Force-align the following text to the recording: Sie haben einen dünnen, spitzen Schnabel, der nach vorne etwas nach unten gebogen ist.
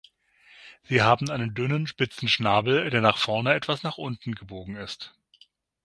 Sie 0.81 1.03
haben 1.03 1.29
einen 1.29 1.53
dünnen, 1.53 1.85
spitzen 1.85 2.27
Schnabel, 2.27 2.89
der 2.89 3.01
nach 3.01 3.17
vorne 3.19 3.53
etwas 3.53 3.83
nach 3.83 3.99
unten 3.99 4.33
gebogen 4.33 4.75
ist. 4.75 5.13